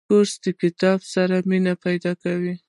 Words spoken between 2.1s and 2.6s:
کوي.